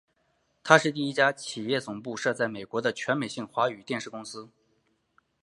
[0.63, 4.49] 它是第一家企业总部设在美国的全美性华语电视公司。